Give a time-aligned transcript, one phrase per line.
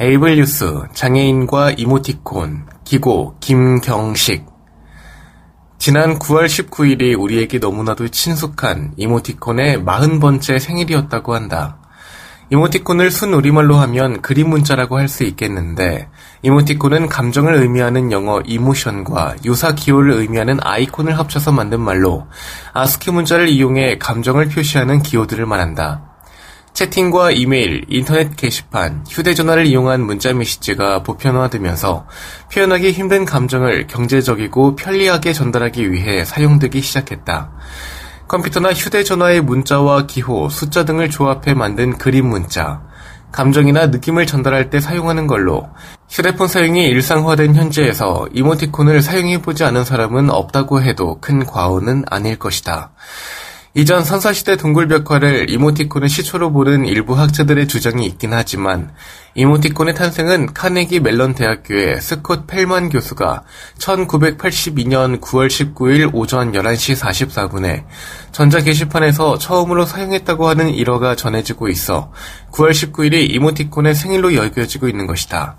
[0.00, 4.46] 에이블 뉴스 장애인과 이모티콘 기고 김경식
[5.78, 11.78] 지난 9월 19일이 우리에게 너무나도 친숙한 이모티콘의 40번째 생일이었다고 한다.
[12.50, 16.08] 이모티콘을 순 우리말로 하면 그림 문자라고 할 수 있겠는데
[16.42, 22.28] 이모티콘은 감정을 의미하는 영어 이모션과 유사 기호를 의미하는 아이콘을 합쳐서 만든 말로
[22.72, 26.07] 아스키 문자를 이용해 감정을 표시하는 기호들을 말한다.
[26.78, 32.06] 채팅과 이메일, 인터넷 게시판, 휴대전화를 이용한 문자 메시지가 보편화되면서
[32.52, 37.50] 표현하기 힘든 감정을 경제적이고 편리하게 전달하기 위해 사용되기 시작했다.
[38.28, 42.80] 컴퓨터나 휴대전화의 문자와 기호, 숫자 등을 조합해 만든 그림 문자,
[43.32, 45.68] 감정이나 느낌을 전달할 때 사용하는 걸로
[46.08, 52.92] 휴대폰 사용이 일상화된 현재에서 이모티콘을 사용해보지 않은 사람은 없다고 해도 큰 과언은 아닐 것이다.
[53.78, 58.92] 이전 선사시대 동굴벽화를 이모티콘의 시초로 보는 일부 학자들의 주장이 있긴 하지만
[59.36, 63.44] 이모티콘의 탄생은 카네기 멜론 대학교의 스콧 펠만 교수가
[63.78, 67.84] 1982년 9월 19일 오전 11시 44분에
[68.32, 72.10] 전자 게시판에서 처음으로 사용했다고 하는 일화가 전해지고 있어
[72.50, 75.56] 9월 19일이 이모티콘의 생일로 여겨지고 있는 것이다.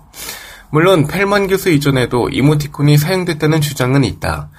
[0.72, 4.50] 물론 펠만 교수 이전에도 이모티콘이 사용됐다는 주장은 있다.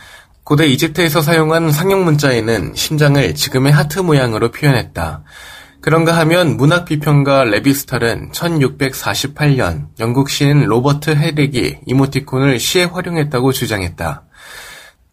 [0.43, 5.23] 고대 이집트에서 사용한 상형 문자에는 심장을 지금의 하트 모양으로 표현했다.
[5.81, 14.23] 그런가 하면 문학 비평가 레비스탈은 1648년 영국 시인 로버트 헤릭이 이모티콘을 시에 활용했다고 주장했다.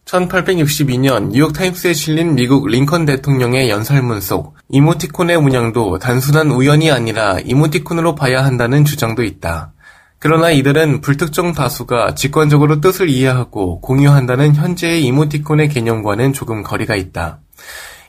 [0.04, 8.44] 1862년 뉴욕타임스에 실린 미국 링컨 대통령의 연설문 속 이모티콘의 문양도 단순한 우연이 아니라 이모티콘으로 봐야
[8.44, 9.72] 한다는 주장도 있다.
[10.20, 17.40] 그러나 이들은 불특정 다수가 직관적으로 뜻을 이해하고 공유한다는 현재의 이모티콘의 개념과는 조금 거리가 있다.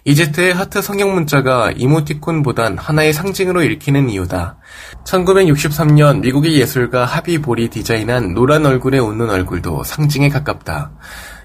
[0.05, 4.57] 이제트의 하트 성형 문자가 이모티콘보단 하나의 상징으로 읽히는 이유다.
[5.05, 10.91] 1963년 미국의 예술가 하비 볼이 디자인한 노란 얼굴에 웃는 얼굴도 상징에 가깝다.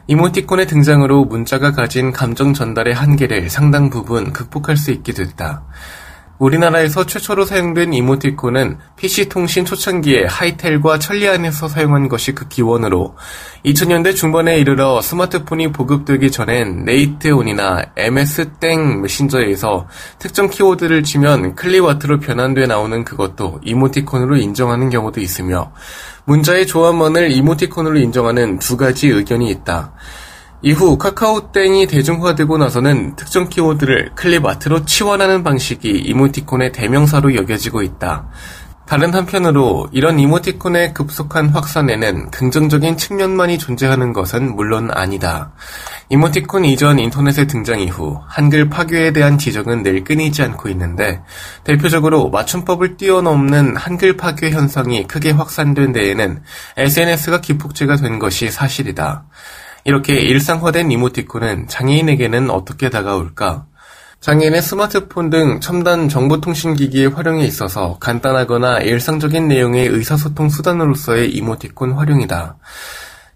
[0.07, 5.67] 이모티콘의 등장으로 문자가 가진 감정 전달의 한계를 상당 부분 극복할 수 있게 됐다.
[6.39, 13.17] 우리나라에서 최초로 사용된 이모티콘은 PC통신 초창기에 하이텔과 천리안에서 사용한 것이 그 기원으로
[13.65, 19.87] 2000년대 중반에 이르러 스마트폰이 보급되기 전엔 네이트온이나 MS-땡 메신저에서
[20.19, 25.73] 특정 키워드를 치면 클립아트로 변환돼 나오는 그것도 이모티콘으로 인정하는 경우도 있으며
[26.25, 29.93] 문자의 조합원을 이모티콘으로 인정하는 두 가지 의견이 있다.
[30.67, 38.31] 이후 카카오땡이 대중화되고 나서는 특정 키워드를 클립 아트로 치환하는 방식이 이모티콘의 대명사로 여겨지고 있다.
[38.87, 45.53] 다른 한편으로 이런 이모티콘의 급속한 확산에는 긍정적인 측면만이 존재하는 것은 물론 아니다.
[46.09, 51.21] 이모티콘 이전 인터넷의 등장 이후 한글 파괴에 대한 지적은 늘 끊이지 않고 있는데
[51.65, 56.43] 대표적으로 맞춤법을 뛰어넘는 한글 파괴 현상이 크게 확산된 데에는
[56.79, 59.25] SNS가 기폭제가 된 것이 사실이다.
[59.85, 63.67] 이렇게 일상화된 이모티콘은 장애인에게는 어떻게 다가올까?
[64.21, 72.57] 장애인의 스마트폰 등 첨단 정보통신기기의 활용에 있어서 간단하거나 일상적인 내용의 의사소통 수단으로서의 이모티콘 활용이다.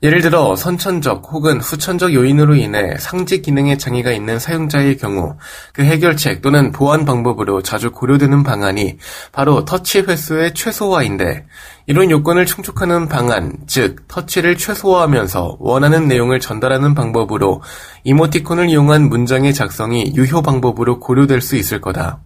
[0.01, 5.37] 예를 들어 선천적 혹은 후천적 요인으로 인해 상지 기능에 장애가 있는 사용자의 경우
[5.73, 8.99] 그 해결책 또는 보완 방법으로 자주 고려되는 방안이
[9.33, 11.47] 바로 터치 횟수의 최소화인데
[11.87, 17.63] 이런 요건을 충족하는 방안, 즉 터치를 최소화하면서 원하는 내용을 전달하는 방법으로
[18.05, 22.21] 이모티콘을 이용한 문장의 작성이 유효 방법으로 고려될 수 있을 거다.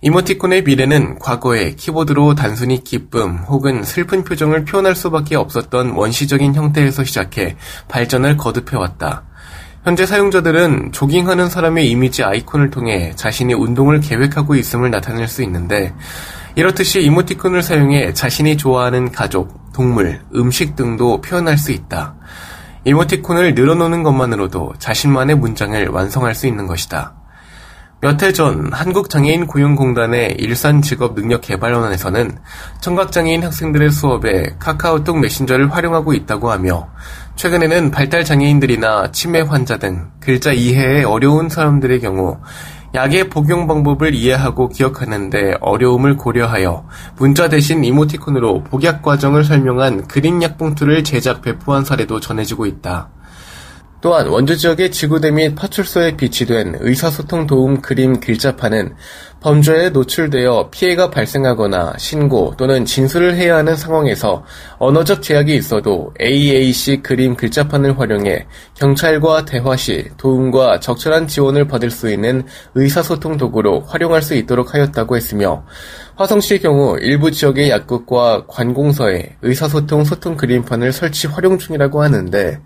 [0.00, 7.56] 이모티콘의 미래는 과거에 키보드로 단순히 기쁨 혹은 슬픈 표정을 표현할 수밖에 없었던 원시적인 형태에서 시작해
[7.88, 9.24] 발전을 거듭해왔다.
[9.82, 15.92] 현재 사용자들은 조깅하는 사람의 이미지 아이콘을 통해 자신이 운동을 계획하고 있음을 나타낼 수 있는데
[16.54, 22.14] 이렇듯이 이모티콘을 사용해 자신이 좋아하는 가족, 동물, 음식 등도 표현할 수 있다.
[22.84, 27.17] 이모티콘을 늘어놓는 것만으로도 자신만의 문장을 완성할 수 있는 것이다.
[28.00, 32.38] 몇 해 전 한국장애인 고용공단의 일산직업능력개발원에서는
[32.80, 36.90] 청각장애인 학생들의 수업에 카카오톡 메신저를 활용하고 있다고 하며
[37.34, 42.38] 최근에는 발달장애인들이나 치매 환자 등 글자 이해에 어려운 사람들의 경우
[42.94, 46.86] 약의 복용 방법을 이해하고 기억하는데 어려움을 고려하여
[47.16, 53.10] 문자 대신 이모티콘으로 복약 과정을 설명한 그림 약봉투를 제작 배포한 사례도 전해지고 있다.
[54.00, 58.94] 또한 원주 지역의 지구대 및 파출소에 비치된 의사소통 도움 그림 글자판은
[59.40, 64.44] 범죄에 노출되어 피해가 발생하거나 신고 또는 진술을 해야 하는 상황에서
[64.78, 72.10] 언어적 제약이 있어도 AAC 그림 글자판을 활용해 경찰과 대화 시 도움과 적절한 지원을 받을 수
[72.10, 72.44] 있는
[72.74, 75.64] 의사소통 도구로 활용할 수 있도록 하였다고 했으며
[76.16, 82.60] 화성시의 경우 일부 지역의 약국과 관공서에 의사소통 소통 그림판을 설치 활용 중이라고 하는데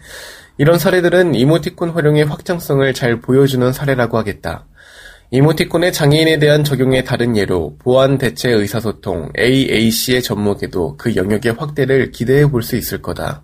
[0.62, 4.64] 이런 사례들은 이모티콘 활용의 확장성을 잘 보여주는 사례라고 하겠다.
[5.32, 12.49] 이모티콘의 장애인에 대한 적용의 다른 예로 보안 대체 의사소통 AAC의 접목에도 그 영역의 확대를 기대해
[12.49, 13.43] 볼 수 있을 거다.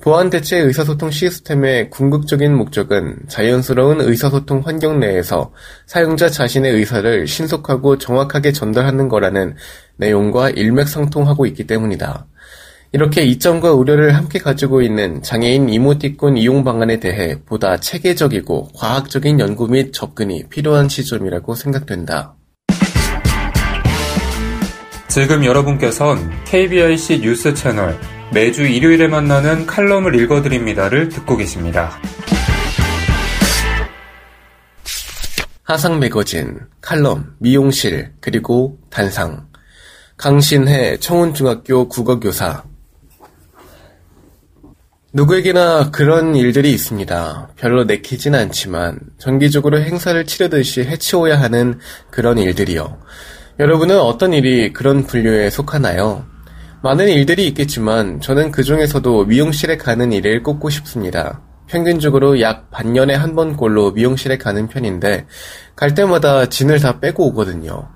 [0.00, 5.52] 보안 대체 의사소통 시스템의 궁극적인 목적은 자연스러운 의사소통 환경 내에서
[5.84, 9.54] 사용자 자신의 의사를 신속하고 정확하게 전달하는 거라는
[9.98, 12.26] 내용과 일맥상통하고 있기 때문이다.
[12.92, 19.68] 이렇게 이점과 우려를 함께 가지고 있는 장애인 이모티콘 이용 방안에 대해 보다 체계적이고 과학적인 연구
[19.68, 22.34] 및 접근이 필요한 시점이라고 생각된다.
[25.08, 27.98] 지금 여러분께선 KBIC 뉴스 채널
[28.32, 31.90] 매주 일요일에 만나는 칼럼을 읽어드립니다를 듣고 계십니다.
[35.62, 39.46] 하상 매거진, 칼럼, 미용실, 그리고 단상.
[40.16, 42.64] 강신혜 청운중학교 국어교사,
[45.14, 47.52] 누구에게나 그런 일들이 있습니다.
[47.56, 51.78] 별로 내키진 않지만 정기적으로 행사를 치르듯이 해치워야 하는
[52.10, 52.98] 그런 일들이요.
[53.58, 56.26] 여러분은 어떤 일이 그런 분류에 속하나요?
[56.82, 61.40] 많은 일들이 있겠지만 저는 그 중에서도 미용실에 가는 일을 꼽고 싶습니다.
[61.68, 65.26] 평균적으로 약 반년에 한 번꼴로 미용실에 가는 편인데
[65.74, 67.88] 갈 때마다 진을 다 빼고 오거든요.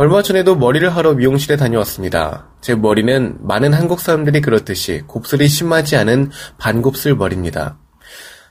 [0.00, 2.50] 얼마 전에도 머리를 하러 미용실에 다녀왔습니다.
[2.60, 7.78] 제 머리는 많은 한국 사람들이 그렇듯이 곱슬이 심하지 않은 반곱슬 머리입니다.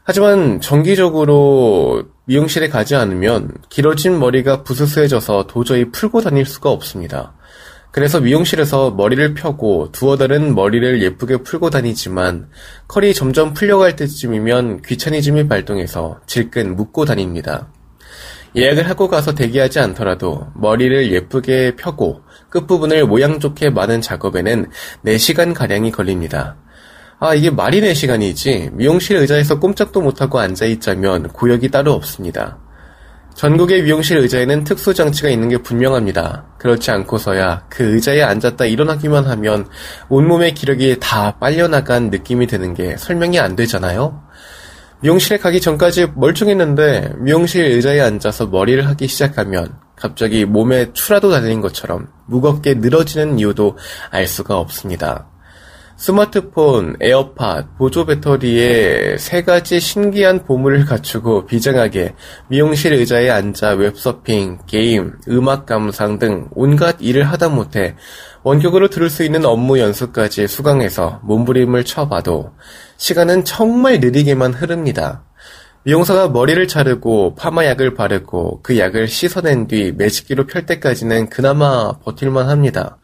[0.04, 7.34] 하지만 정기적으로 미용실에 가지 않으면 길어진 머리가 부스스해져서 도저히 풀고 다닐 수가 없습니다.
[7.92, 12.50] 그래서 미용실에서 머리를 펴고 두어 달은 머리를 예쁘게 풀고 다니지만
[12.90, 17.70] 컬이 점점 풀려갈 때쯤이면 귀차니즘이 발동해서 질끈 묶고 다닙니다.
[18.56, 24.70] 예약을 하고 가서 대기하지 않더라도 머리를 예쁘게 펴고 끝부분을 모양 좋게 마는 작업에는
[25.06, 26.56] 4시간가량이 걸립니다.
[27.20, 32.60] 아, 이게 말이 4시간이지 미용실 의자에서 꼼짝도 못하고 앉아있자면 구역이 따로 없습니다.
[33.38, 36.46] 전국의 미용실 의자에는 특수 장치가 있는 게 분명합니다.
[36.58, 39.68] 그렇지 않고서야 그 의자에 앉았다 일어나기만 하면
[40.10, 44.27] 온몸의 기력이 다 빨려나간 느낌이 드는 게 설명이 안 되잖아요?
[45.02, 52.08] 미용실에 가기 전까지 멀쩡했는데 미용실 의자에 앉아서 머리를 하기 시작하면 갑자기 몸에 추라도 달린 것처럼
[52.26, 53.78] 무겁게 늘어지는 이유도
[54.10, 55.28] 알 수가 없습니다.
[55.98, 62.14] 스마트폰, 에어팟, 보조 배터리에 세 가지 신기한 보물을 갖추고 비장하게
[62.50, 67.96] 미용실 의자에 앉아 웹서핑, 게임, 음악 감상 등 온갖 일을 하다 못해
[68.44, 72.52] 원격으로 들을 수 있는 업무 연수까지 수강해서 몸부림을 쳐봐도
[72.98, 75.24] 시간은 정말 느리게만 흐릅니다.
[75.82, 83.00] 미용사가 머리를 자르고 파마약을 바르고 그 약을 씻어낸 뒤 매직기로 펼 때까지는 그나마 버틸만 합니다.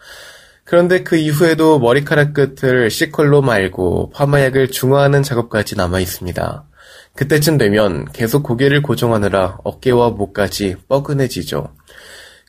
[0.73, 6.67] 그런데 그 이후에도 머리카락 끝을 시컬로 말고 파마약을 중화하는 작업까지 남아 있습니다.
[7.13, 11.75] 그때쯤 되면 계속 고개를 고정하느라 어깨와 목까지 뻐근해지죠.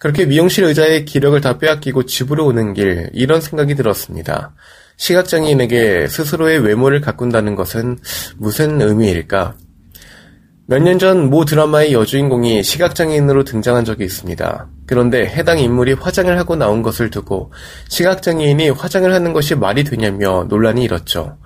[0.01, 4.55] 그렇게 미용실 의자의 기력을 다 빼앗기고 집으로 오는 길, 이런 생각이 들었습니다.
[4.97, 7.99] 시각장애인에게 스스로의 외모를 가꾼다는 것은
[8.39, 9.55] 무슨 의미일까?
[10.67, 14.67] 몇 년 전 모 드라마의 여주인공이 시각장애인으로 등장한 적이 있습니다.
[14.87, 17.53] 그런데 해당 인물이 화장을 하고 나온 것을 두고
[17.89, 21.37] 시각장애인이 화장을 하는 것이 말이 되냐며 논란이 일었죠.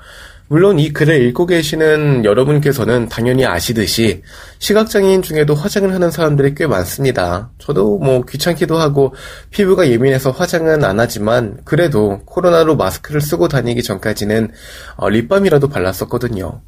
[0.51, 4.23] 물론 이 글을 읽고 계시는 여러분께서는 당연히 아시듯이
[4.61, 7.51] 시각장애인 중에도 화장을 하는 사람들이 꽤 많습니다.
[7.59, 9.15] 저도 뭐 귀찮기도 하고
[9.51, 14.53] 피부가 예민해서 화장은 안 하지만 그래도 코로나로 마스크를 쓰고 다니기 전까지는
[14.97, 16.63] 어, 립밤이라도 발랐었거든요.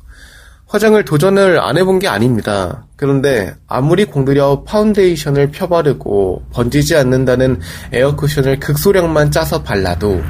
[0.70, 2.86] 화장을 도전을 안 해본 게 아닙니다.
[2.94, 7.58] 그런데 아무리 공들여 파운데이션을 펴바르고 번지지 않는다는
[7.92, 10.22] 에어쿠션을 극소량만 짜서 발라도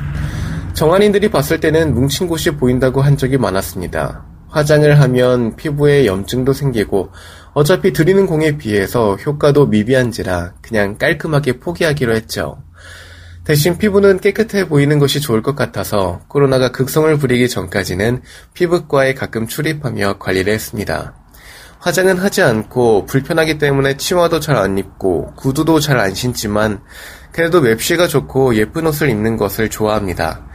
[0.72, 4.24] 정한인들이 봤을 때는 뭉친 곳이 보인다고 한 적이 많았습니다.
[4.48, 7.10] 화장을 하면 피부에 염증도 생기고
[7.52, 12.56] 어차피 드리는 공에 비해서 효과도 미비한지라 그냥 깔끔하게 포기하기로 했죠.
[13.44, 18.22] 대신 피부는 깨끗해 보이는 것이 좋을 것 같아서 코로나가 극성을 부리기 전까지는
[18.54, 21.14] 피부과에 가끔 출입하며 관리를 했습니다.
[21.80, 26.80] 화장은 하지 않고 불편하기 때문에 치마도 잘 안 입고 구두도 잘 안 신지만
[27.32, 30.46] 그래도 맵시가 좋고 예쁜 옷을 입는 것을 좋아합니다.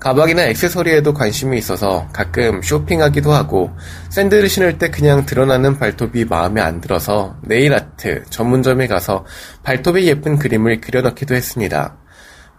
[0.00, 3.70] 가방이나 액세서리에도 관심이 있어서 가끔 쇼핑하기도 하고
[4.10, 9.24] 샌들을 신을 때 그냥 드러나는 발톱이 마음에 안 들어서 네일 아트 전문점에 가서
[9.62, 12.01] 발톱에 예쁜 그림을 그려넣기도 했습니다.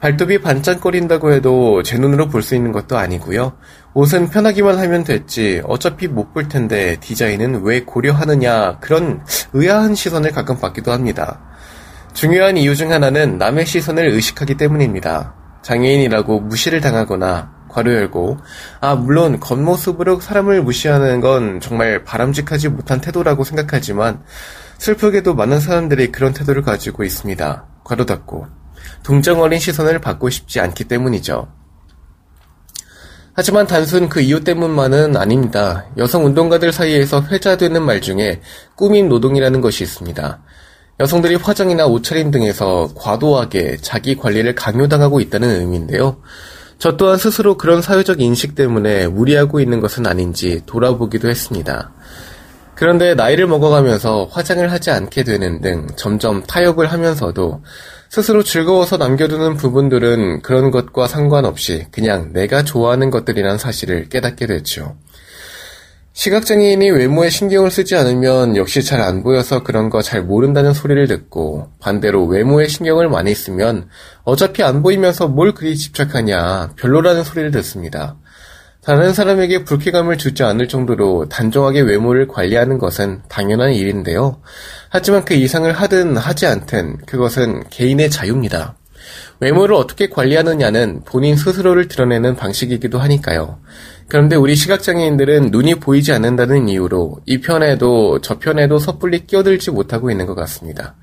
[0.03, 3.53] 발톱이 반짝거린다고 해도 제 눈으로 볼 수 있는 것도 아니고요.
[3.93, 10.59] 옷은 편하기만 하면 됐지 어차피 못 볼 텐데 디자인은 왜 고려하느냐 그런 의아한 시선을 가끔
[10.59, 11.39] 받기도 합니다.
[12.13, 15.35] 중요한 이유 중 하나는 남의 시선을 의식하기 때문입니다.
[15.61, 18.39] 장애인이라고 무시를 당하거나 괄호 열고
[18.81, 24.21] 아 물론 겉모습으로 사람을 무시하는 건 정말 바람직하지 못한 태도라고 생각하지만
[24.79, 27.65] 슬프게도 많은 사람들이 그런 태도를 가지고 있습니다.
[27.85, 28.62] 괄호 닫고
[29.03, 31.47] 동정 어린 시선을 받고 싶지 않기 때문이죠.
[33.35, 35.85] 하지만 단순 그 이유 때문만은 아닙니다.
[35.97, 38.41] 여성 운동가들 사이에서 회자되는 말 중에
[38.75, 40.39] 꾸민 노동이라는 것이 있습니다.
[40.99, 46.21] 여성들이 화장이나 옷차림 등에서 과도하게 자기 관리를 강요당하고 있다는 의미인데요.
[46.77, 51.91] 저 또한 스스로 그런 사회적 인식 때문에 무리하고 있는 것은 아닌지 돌아보기도 했습니다.
[52.83, 57.63] 그런데 나이를 먹어가면서 화장을 하지 않게 되는 등 점점 타협을 하면서도
[58.09, 64.97] 스스로 즐거워서 남겨두는 부분들은 그런 것과 상관없이 그냥 내가 좋아하는 것들이란 사실을 깨닫게 됐죠.
[66.11, 71.69] 시각장애인이 외모에 신경을 쓰지 않으면 역시 잘 안 보여서 그런 거 잘 모른다는 소리를 듣고
[71.79, 73.87] 반대로 외모에 신경을 많이 쓰면
[74.25, 78.17] 어차피 안 보이면서 뭘 그리 집착하냐 별로라는 소리를 듣습니다.
[78.85, 84.41] 다른 사람에게 불쾌감을 주지 않을 정도로 단정하게 외모를 관리하는 것은 당연한 일인데요.
[84.89, 88.75] 하지만 그 이상을 하든 하지 않든 그것은 개인의 자유입니다.
[89.39, 93.59] 외모를 어떻게 관리하느냐는 본인 스스로를 드러내는 방식이기도 하니까요.
[94.09, 100.25] 그런데 우리 시각장애인들은 눈이 보이지 않는다는 이유로 이 편에도 저 편에도 섣불리 끼어들지 못하고 있는
[100.25, 100.95] 것 같습니다.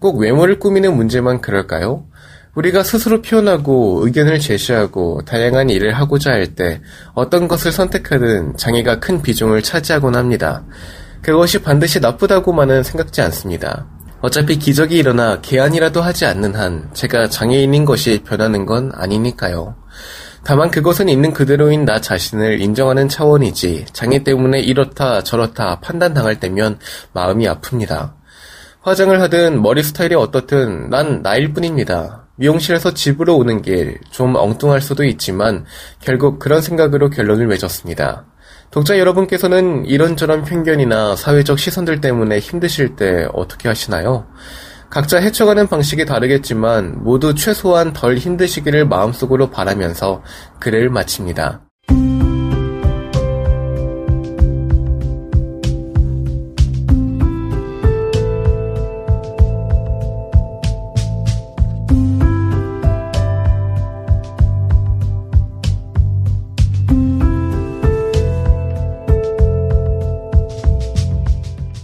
[0.00, 2.06] 꼭 외모를 꾸미는 문제만 그럴까요?
[2.54, 6.80] 우리가 스스로 표현하고 의견을 제시하고 다양한 일을 하고자 할 때
[7.14, 10.64] 어떤 것을 선택하든 장애가 큰 비중을 차지하곤 합니다.
[11.22, 13.86] 그것이 반드시 나쁘다고만은 생각지 않습니다.
[14.20, 19.76] 어차피 기적이 일어나 개안이라도 하지 않는 한 제가 장애인인 것이 변하는 건 아니니까요.
[20.42, 26.78] 다만 그것은 있는 그대로인 나 자신을 인정하는 차원이지 장애 때문에 이렇다 저렇다 판단당할 때면
[27.12, 28.14] 마음이 아픕니다.
[28.82, 32.24] 화장을 하든 머리 스타일이 어떻든 난 나일 뿐입니다.
[32.40, 35.64] 미용실에서 집으로 오는 길 좀 엉뚱할 수도 있지만
[36.00, 38.24] 결국 그런 생각으로 결론을 맺었습니다.
[38.70, 44.26] 독자 여러분께서는 이런저런 편견이나 사회적 시선들 때문에 힘드실 때 어떻게 하시나요?
[44.88, 50.22] 각자 헤쳐가는 방식이 다르겠지만 모두 최소한 덜 힘드시기를 마음속으로 바라면서
[50.60, 51.69] 글을 마칩니다.